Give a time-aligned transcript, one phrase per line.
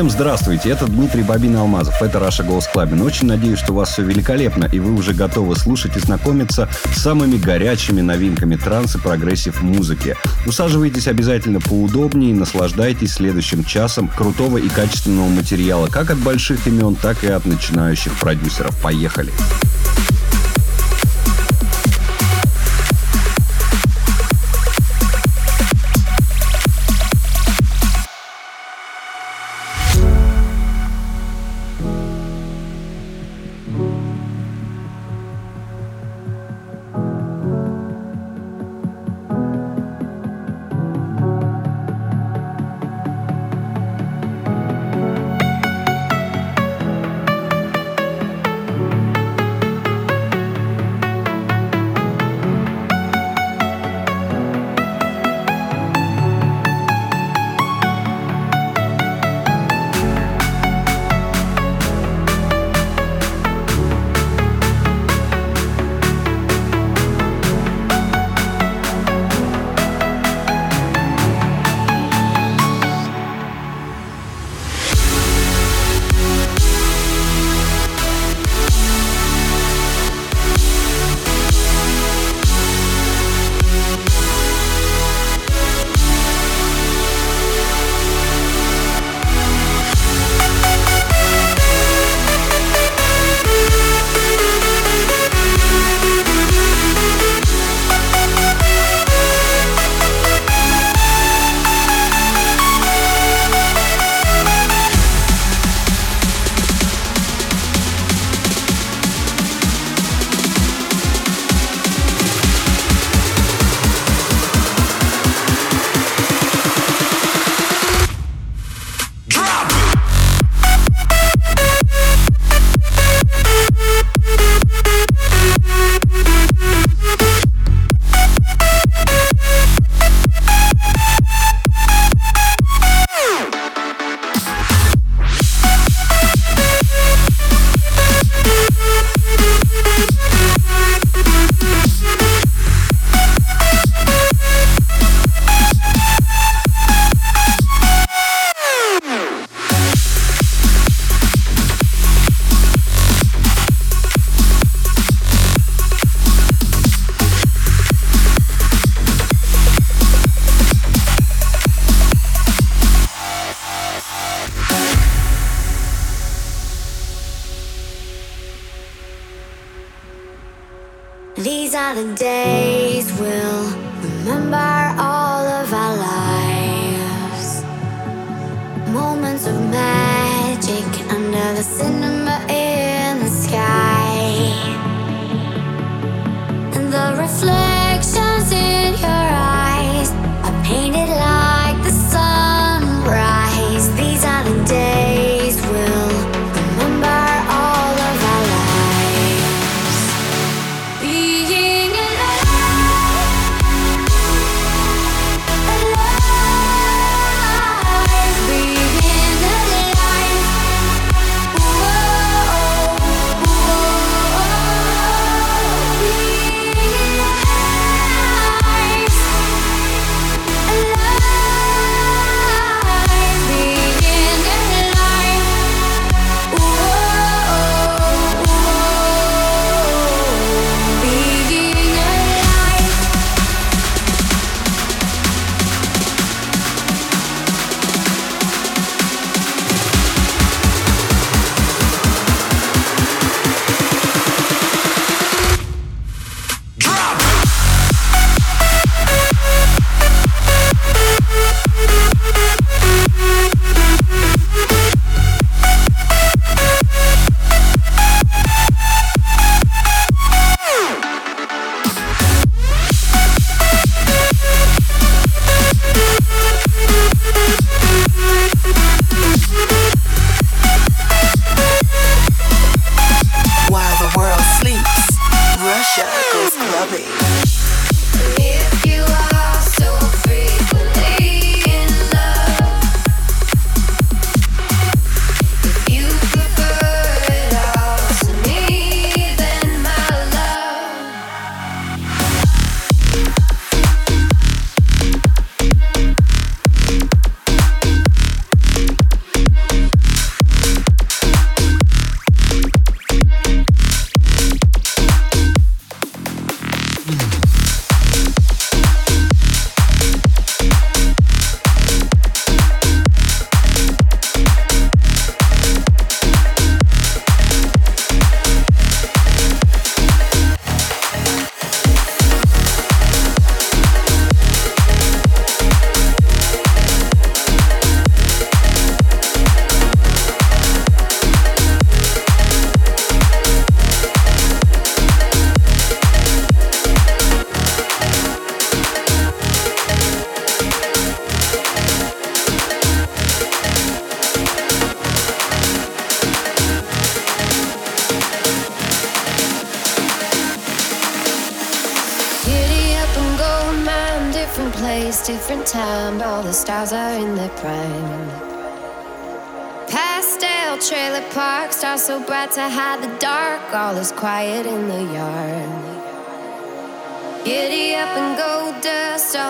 [0.00, 3.02] Всем здравствуйте, это Дмитрий Bobina Алмазов, это Russia Goes Clubbing.
[3.02, 7.02] Очень надеюсь, что у вас все великолепно, и вы уже готовы слушать и знакомиться с
[7.02, 10.16] самыми горячими новинками транс и прогрессив музыки.
[10.46, 16.94] Усаживайтесь обязательно поудобнее и наслаждайтесь следующим часом крутого и качественного материала, как от больших имен,
[16.94, 18.74] так и от начинающих продюсеров.
[18.80, 19.32] Поехали!
[19.32, 19.59] Поехали!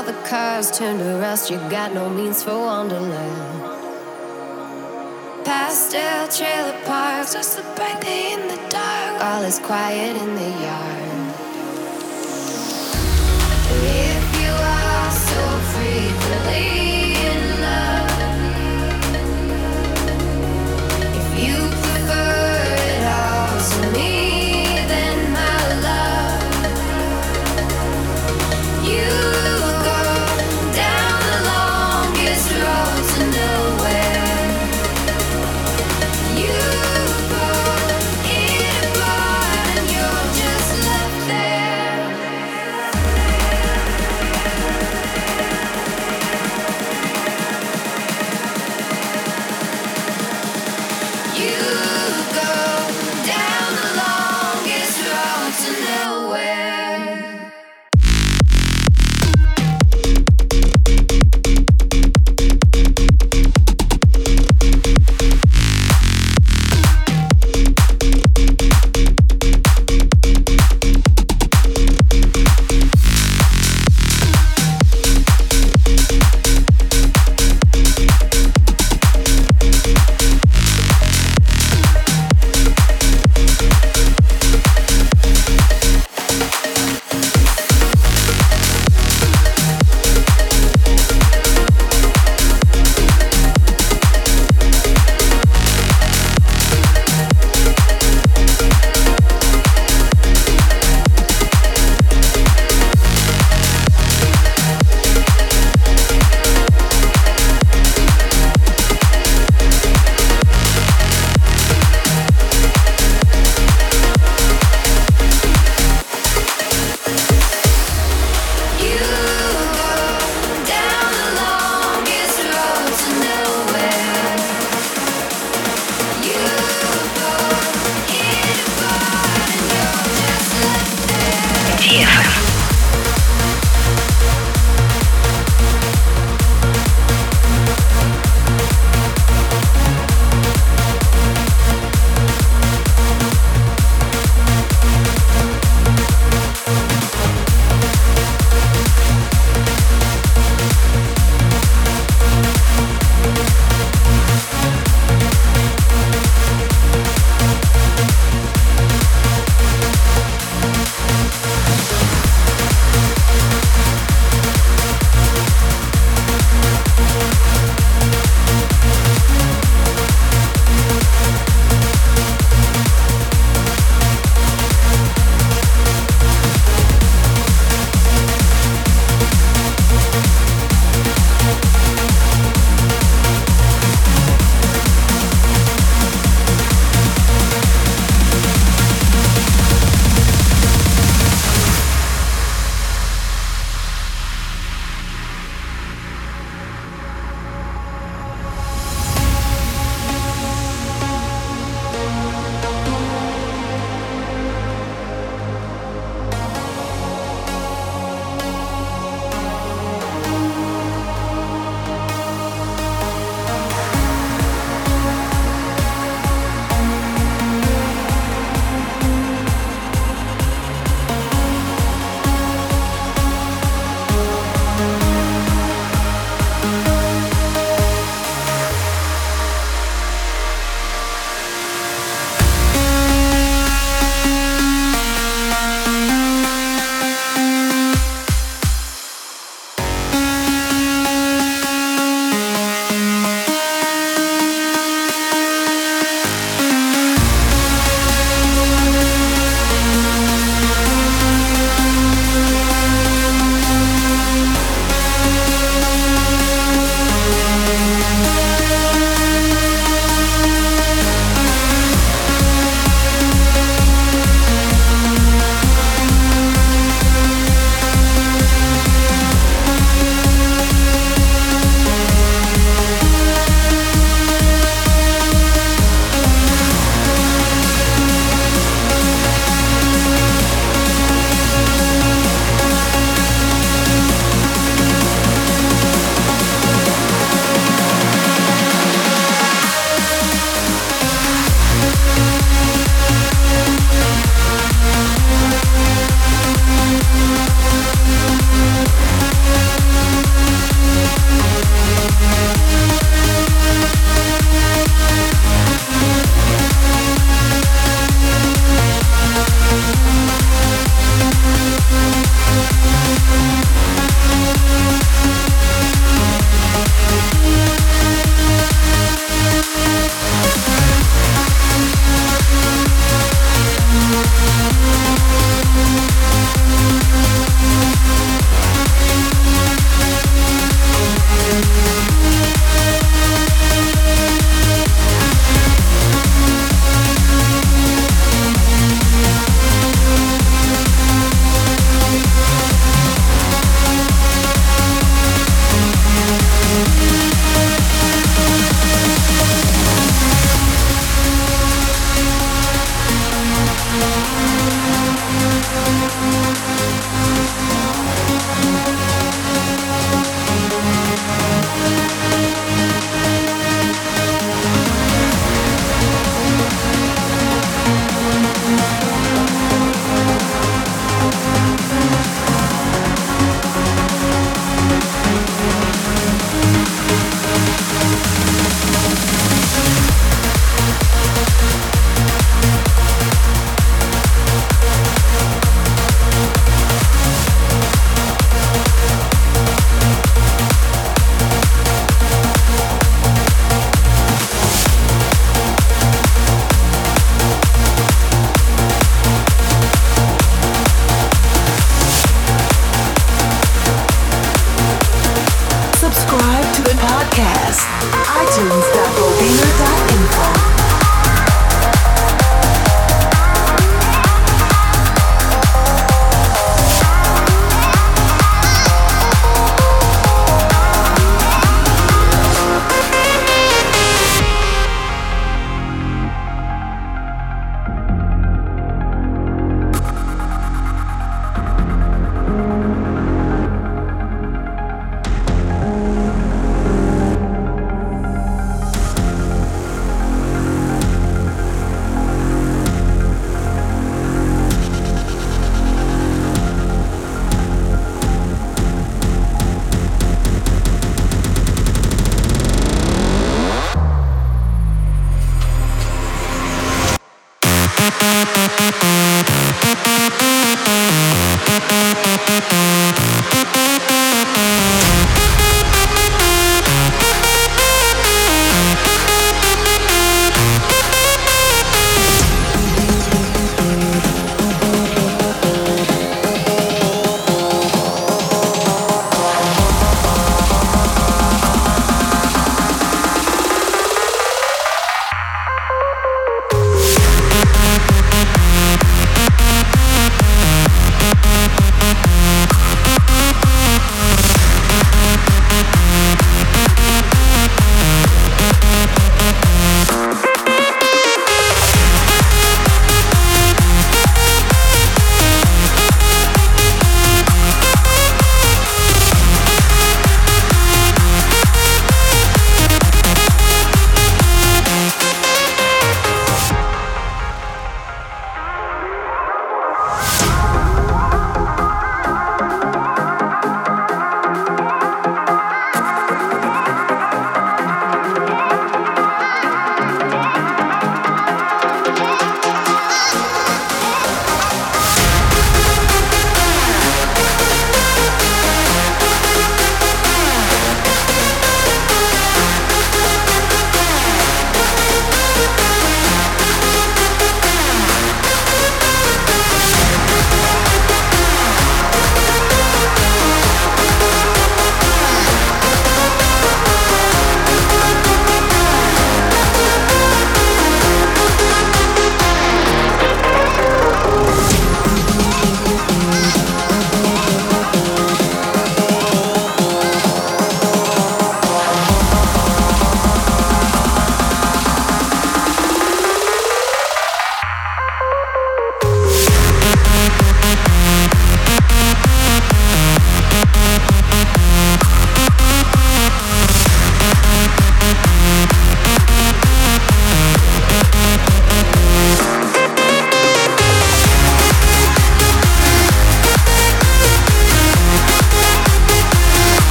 [0.00, 3.62] all the cars turn to rust, you got no means for wonderland.
[5.44, 9.22] Pastel trailer parks are the baby in the dark.
[9.22, 10.99] All is quiet in the yard.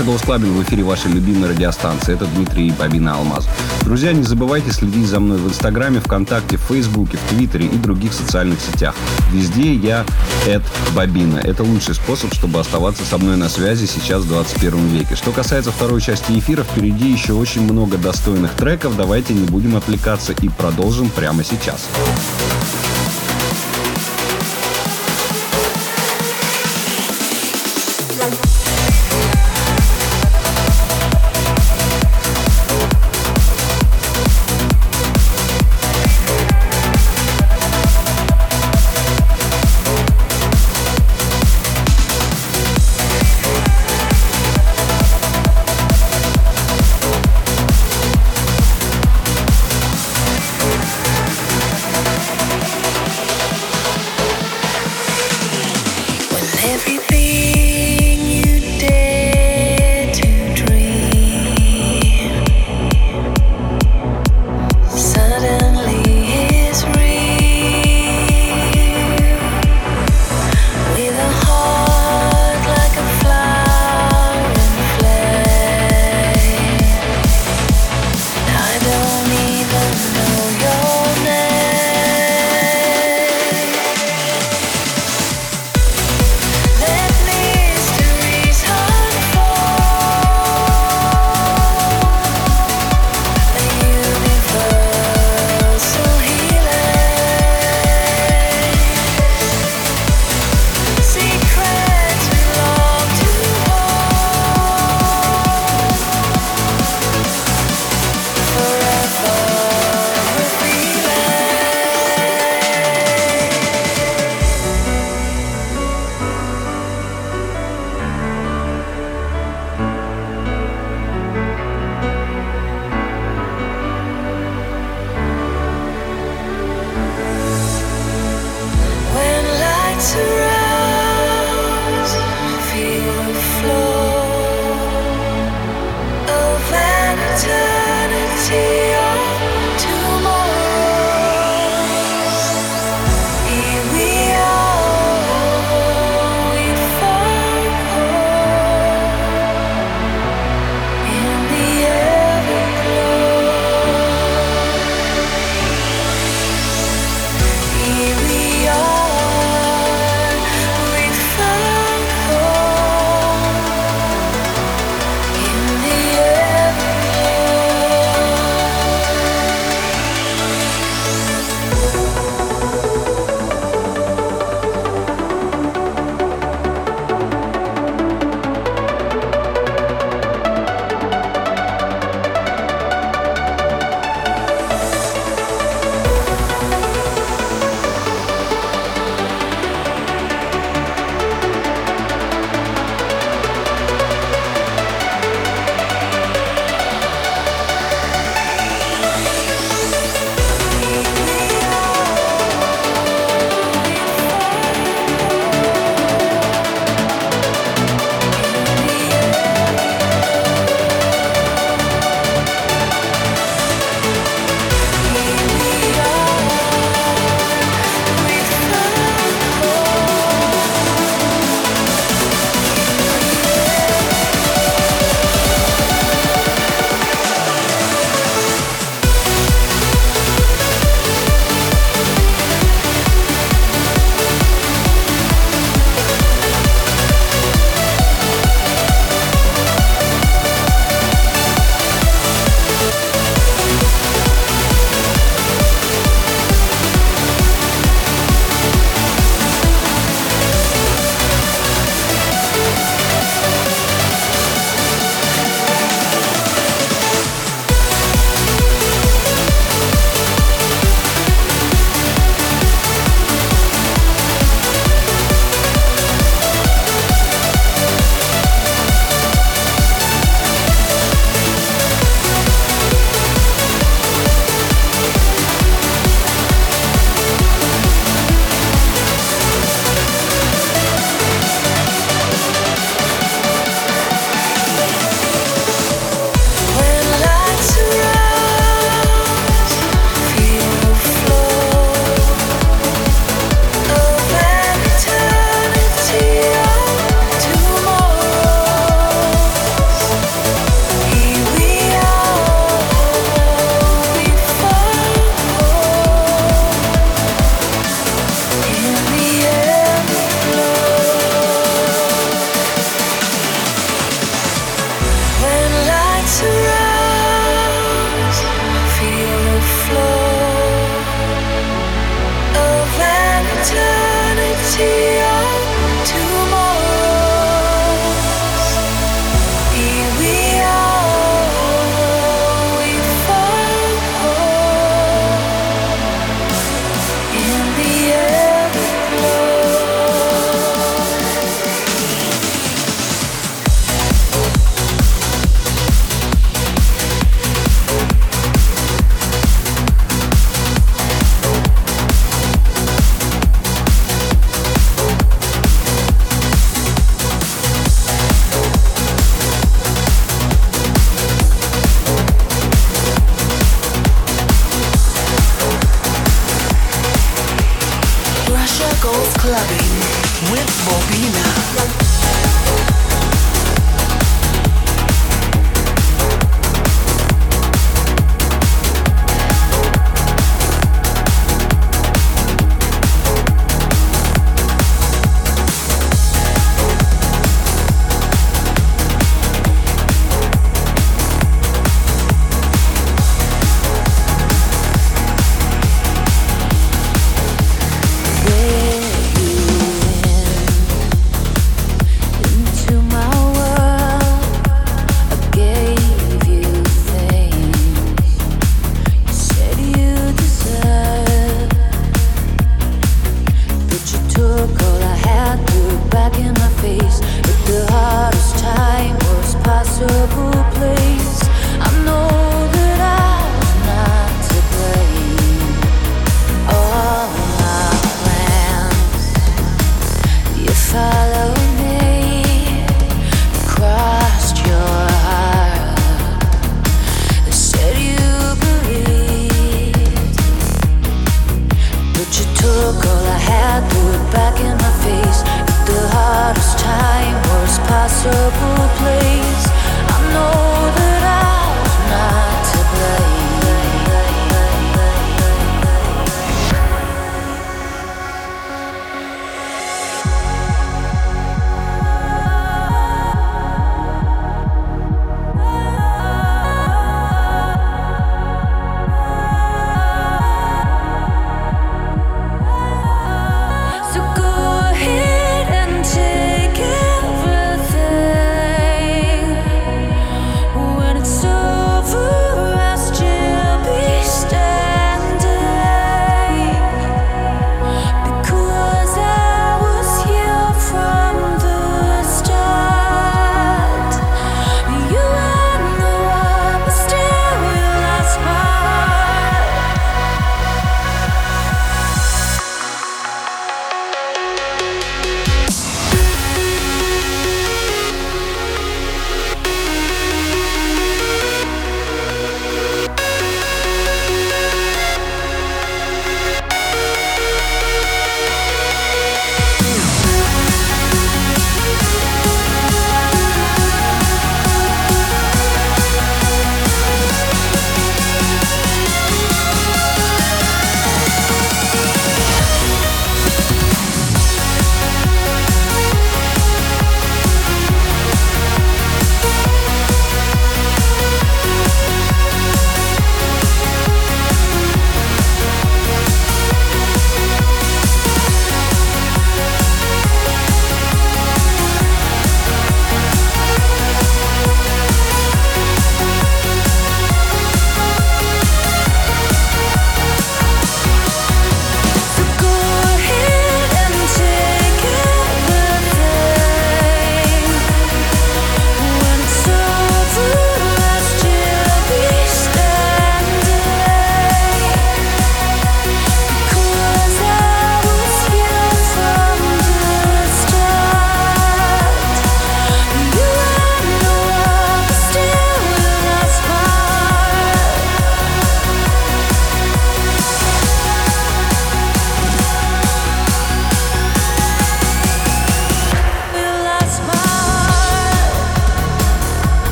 [0.00, 2.14] Russia Goes Clubbing в эфире вашей любимой радиостанции.
[2.14, 3.46] Это Дмитрий Bobina Алмазов.
[3.82, 8.14] Друзья, не забывайте следить за мной в Инстаграме, ВКонтакте, в Фейсбуке, в Твиттере и других
[8.14, 8.94] социальных сетях.
[9.30, 10.06] Везде я
[10.46, 10.62] at
[10.94, 11.40] Bobina.
[11.40, 15.16] Это лучший способ, чтобы оставаться со мной на связи сейчас в 21 веке.
[15.16, 18.96] Что касается второй части эфира, впереди еще очень много достойных треков.
[18.96, 21.88] Давайте не будем отвлекаться и продолжим прямо сейчас.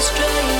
[0.00, 0.57] strange.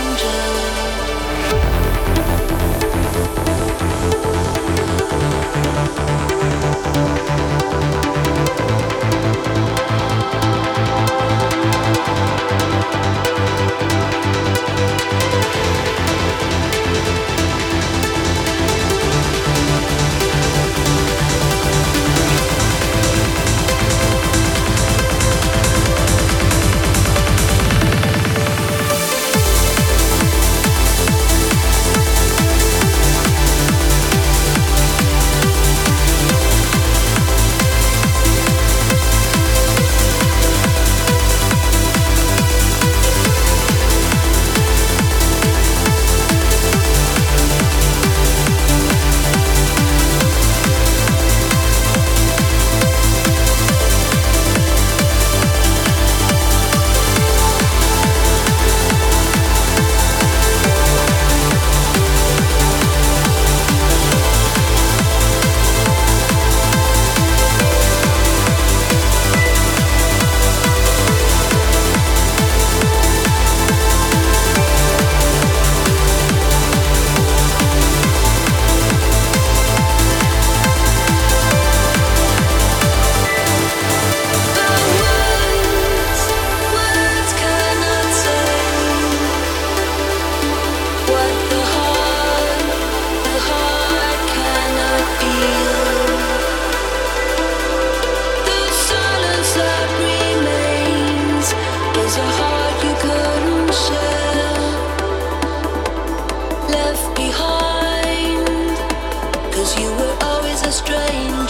[109.77, 111.48] You were always a stranger.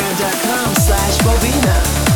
[0.00, 2.09] Instagram.com slash Bobina.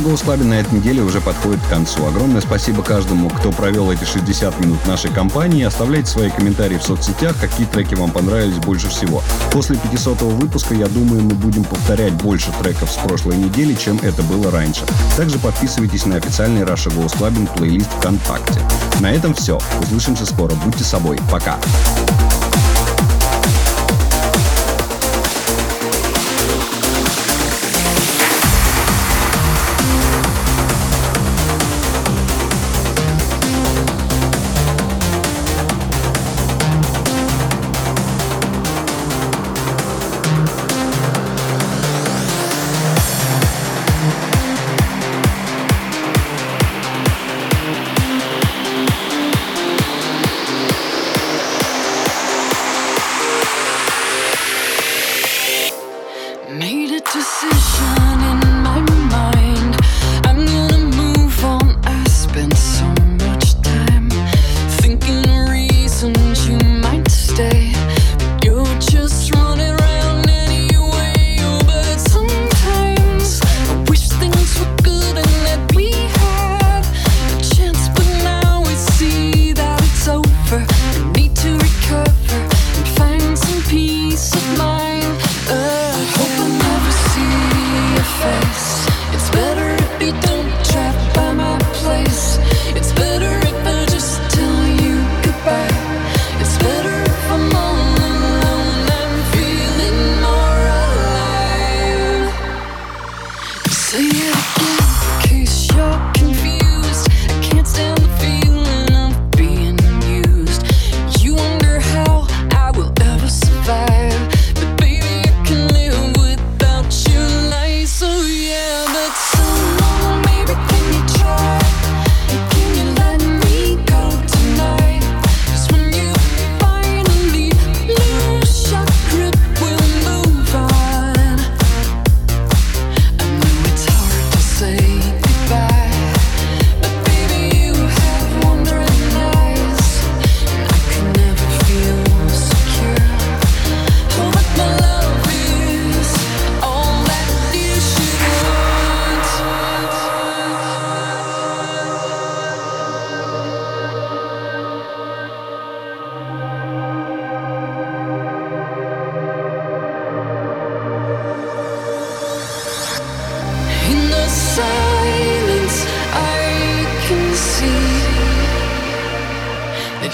[0.00, 2.06] Голос Club на этой неделе уже подходит к концу.
[2.06, 5.64] Огромное спасибо каждому, кто провел эти 60 минут нашей компании.
[5.64, 9.22] Оставляйте свои комментарии в соцсетях, какие треки вам понравились больше всего.
[9.52, 14.22] После 500 выпуска, я думаю, мы будем повторять больше треков с прошлой недели, чем это
[14.22, 14.82] было раньше.
[15.16, 18.60] Также подписывайтесь на официальный Раша Голос Clubbing плейлист ВКонтакте.
[19.00, 19.60] На этом все.
[19.80, 20.54] Услышимся скоро.
[20.64, 21.18] Будьте собой.
[21.30, 21.58] Пока.